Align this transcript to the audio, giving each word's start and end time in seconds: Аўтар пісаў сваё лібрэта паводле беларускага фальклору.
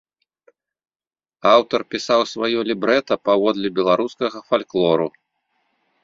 Аўтар 1.55 1.81
пісаў 1.95 2.21
сваё 2.31 2.59
лібрэта 2.69 3.13
паводле 3.29 3.67
беларускага 3.81 4.37
фальклору. 4.49 5.07